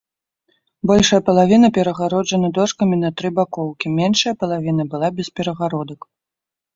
[0.91, 5.99] Большая палавіна перагароджана дошкамі на тры бакоўкі, меншая палавіна была без перагародак.